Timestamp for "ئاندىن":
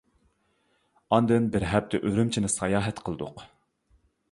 1.17-1.45